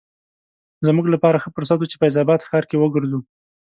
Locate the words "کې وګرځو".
2.69-3.19